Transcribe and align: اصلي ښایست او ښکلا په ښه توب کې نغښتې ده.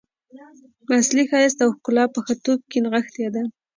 اصلي 0.99 1.23
ښایست 1.29 1.59
او 1.63 1.69
ښکلا 1.77 2.03
په 2.13 2.19
ښه 2.25 2.35
توب 2.43 2.59
کې 2.71 2.79
نغښتې 2.85 3.25
ده. 3.33 3.43